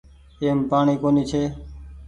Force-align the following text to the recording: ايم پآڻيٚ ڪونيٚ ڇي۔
ايم 0.41 0.59
پآڻيٚ 0.69 1.01
ڪونيٚ 1.01 1.29
ڇي۔ 1.31 1.43